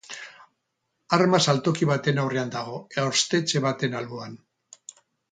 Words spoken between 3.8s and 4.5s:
alboan.